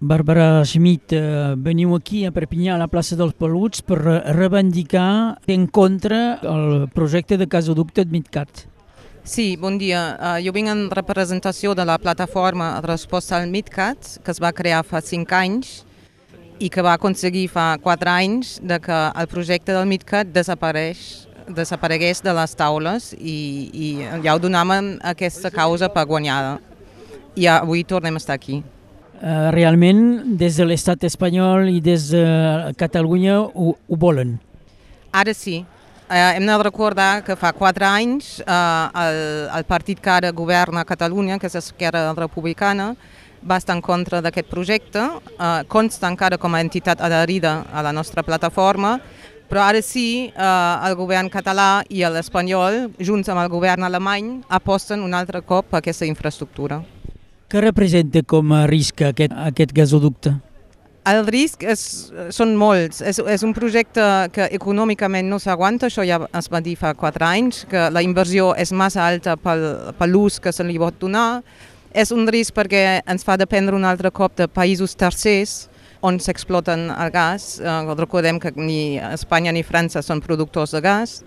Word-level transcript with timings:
Bàrbara 0.00 0.62
Schmidt, 0.64 1.12
eh, 1.12 1.54
veniu 1.56 1.94
aquí 1.96 2.26
a 2.26 2.30
Perpinyà, 2.30 2.74
a 2.74 2.78
la 2.78 2.86
plaça 2.86 3.16
dels 3.16 3.32
Peluts, 3.32 3.80
per 3.80 3.96
reivindicar 4.36 5.38
en 5.46 5.66
contra 5.66 6.38
el 6.42 6.88
projecte 6.92 7.38
de 7.38 7.46
gasoducte 7.46 8.04
MidCat. 8.04 8.66
Sí, 9.24 9.56
bon 9.56 9.78
dia. 9.78 10.18
Uh, 10.20 10.36
jo 10.44 10.52
vinc 10.52 10.68
en 10.68 10.90
representació 10.90 11.74
de 11.74 11.84
la 11.84 11.96
plataforma 11.98 12.80
Resposta 12.84 13.40
al 13.40 13.48
MidCat, 13.48 14.20
que 14.22 14.30
es 14.30 14.38
va 14.38 14.52
crear 14.52 14.84
fa 14.84 15.00
5 15.00 15.34
anys 15.34 15.82
i 16.60 16.68
que 16.68 16.84
va 16.84 16.92
aconseguir 16.94 17.48
fa 17.48 17.78
4 17.82 18.10
anys 18.12 18.60
de 18.62 18.78
que 18.78 19.00
el 19.16 19.26
projecte 19.26 19.72
del 19.72 19.88
MidCat 19.88 20.30
desapareix 20.30 21.26
desaparegués 21.48 22.22
de 22.22 22.32
les 22.34 22.54
taules 22.58 23.12
i, 23.18 23.70
i 23.72 23.88
ja 24.22 24.34
ho 24.34 24.38
donàvem 24.42 24.96
aquesta 25.02 25.50
causa 25.50 25.88
per 25.88 26.04
guanyada. 26.06 26.58
I 27.34 27.46
avui 27.50 27.84
tornem 27.84 28.14
a 28.14 28.22
estar 28.22 28.34
aquí. 28.34 28.62
Uh, 29.16 29.48
realment, 29.54 30.36
des 30.36 30.58
de 30.58 30.66
l'estat 30.68 31.04
espanyol 31.08 31.70
i 31.72 31.80
des 31.80 32.10
de 32.12 32.24
Catalunya 32.76 33.38
ho, 33.40 33.72
ho 33.72 33.96
volen. 33.96 34.36
Ara 35.12 35.32
sí. 35.32 35.62
Uh, 36.06 36.36
hem 36.36 36.44
de 36.46 36.56
recordar 36.62 37.24
que 37.26 37.34
fa 37.34 37.50
quatre 37.56 37.86
anys 37.88 38.36
uh, 38.44 38.92
el, 39.02 39.20
el 39.56 39.64
partit 39.66 39.98
que 39.98 40.12
ara 40.12 40.30
governa 40.36 40.84
Catalunya, 40.84 41.40
que 41.40 41.48
és 41.48 41.56
Esquerra 41.58 42.04
Republicana, 42.14 42.92
va 43.40 43.56
estar 43.56 43.74
en 43.76 43.82
contra 43.82 44.20
d'aquest 44.20 44.50
projecte, 44.50 45.00
uh, 45.00 45.62
consta 45.68 46.10
encara 46.12 46.38
com 46.38 46.54
a 46.54 46.60
entitat 46.60 47.00
adherida 47.00 47.62
a 47.72 47.82
la 47.82 47.94
nostra 47.96 48.22
plataforma, 48.22 48.98
però 49.48 49.62
ara 49.62 49.80
sí, 49.82 50.32
eh, 50.34 50.88
el 50.88 50.96
govern 50.98 51.28
català 51.30 51.84
i 51.88 52.02
l'espanyol, 52.10 52.88
junts 52.98 53.30
amb 53.30 53.44
el 53.44 53.50
govern 53.52 53.86
alemany, 53.86 54.40
aposten 54.50 55.04
un 55.06 55.14
altre 55.14 55.42
cop 55.46 55.70
a 55.70 55.78
aquesta 55.78 56.06
infraestructura. 56.08 56.80
Què 57.46 57.60
representa 57.62 58.24
com 58.26 58.50
a 58.56 58.64
risc 58.66 59.04
aquest, 59.06 59.34
aquest 59.38 59.72
gasoducte? 59.74 60.32
El 61.06 61.20
risc 61.28 61.62
és, 61.62 61.82
són 62.34 62.56
molts. 62.58 62.98
És, 62.98 63.20
és 63.22 63.44
un 63.46 63.52
projecte 63.54 64.02
que 64.34 64.48
econòmicament 64.56 65.28
no 65.30 65.38
s'aguanta, 65.38 65.86
això 65.86 66.02
ja 66.02 66.18
es 66.34 66.50
va 66.50 66.60
dir 66.64 66.74
fa 66.80 66.90
quatre 66.98 67.22
anys, 67.28 67.62
que 67.70 67.84
la 67.94 68.02
inversió 68.02 68.50
és 68.58 68.74
massa 68.74 69.04
alta 69.06 69.36
pel, 69.38 69.62
per 69.94 70.08
l'ús 70.10 70.40
que 70.42 70.50
se 70.50 70.66
li 70.66 70.74
pot 70.82 70.98
donar. 70.98 71.44
És 71.94 72.10
un 72.10 72.26
risc 72.26 72.56
perquè 72.56 72.82
ens 73.06 73.22
fa 73.22 73.38
dependre 73.38 73.78
un 73.78 73.86
altre 73.86 74.10
cop 74.10 74.34
de 74.34 74.50
països 74.50 74.98
tercers, 74.98 75.68
on 76.02 76.18
s'exploten 76.18 76.88
el 76.90 77.14
gas. 77.14 77.60
Eh, 77.62 77.94
recordem 77.94 78.42
que 78.42 78.50
ni 78.58 78.98
Espanya 79.12 79.54
ni 79.54 79.62
França 79.62 80.02
són 80.02 80.20
productors 80.20 80.74
de 80.74 80.82
gas. 80.82 81.20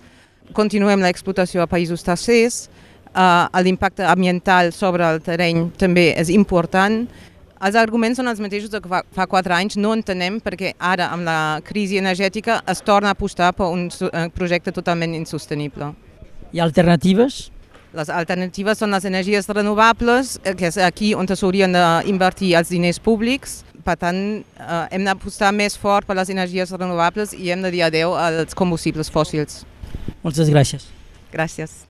Continuem 0.52 1.00
l'explotació 1.00 1.64
a 1.64 1.70
països 1.70 2.04
tercers. 2.04 2.66
Eh, 3.14 3.62
L'impacte 3.62 4.04
ambiental 4.06 4.72
sobre 4.72 5.06
el 5.06 5.20
terreny 5.22 5.68
també 5.78 6.10
és 6.16 6.30
important. 6.30 7.02
Els 7.60 7.76
arguments 7.76 8.16
són 8.16 8.30
els 8.30 8.40
mateixos 8.40 8.72
que 8.72 8.88
fa, 8.88 9.02
fa 9.12 9.26
quatre 9.28 9.52
anys. 9.52 9.76
No 9.76 9.92
entenem 9.92 10.38
perquè 10.40 10.72
ara, 10.78 11.10
amb 11.12 11.26
la 11.28 11.60
crisi 11.64 11.98
energètica, 12.00 12.62
es 12.70 12.80
torna 12.80 13.10
a 13.10 13.16
apostar 13.18 13.52
per 13.52 13.68
un 13.68 13.88
projecte 14.34 14.72
totalment 14.72 15.14
insostenible. 15.18 15.92
Hi 16.52 16.60
ha 16.60 16.64
alternatives? 16.64 17.50
Les 17.92 18.08
alternatives 18.14 18.78
són 18.78 18.94
les 18.94 19.04
energies 19.04 19.48
renovables, 19.50 20.36
eh, 20.44 20.54
que 20.54 20.70
és 20.70 20.78
aquí 20.78 21.12
on 21.14 21.26
s'haurien 21.26 21.74
d'invertir 21.74 22.54
els 22.54 22.70
diners 22.70 23.00
públics, 23.02 23.64
per 23.84 23.96
tant, 23.98 24.44
eh, 24.60 24.86
hem 24.94 25.04
d'apostar 25.04 25.50
més 25.52 25.76
fort 25.76 26.06
per 26.06 26.16
les 26.16 26.30
energies 26.30 26.70
renovables 26.70 27.34
i 27.34 27.50
hem 27.50 27.62
de 27.62 27.70
dir 27.74 27.82
adeu 27.82 28.14
als 28.14 28.54
combustibles 28.54 29.10
fòssils. 29.10 29.64
Moltes 30.22 30.48
gràcies. 30.48 30.86
Gràcies. 31.32 31.86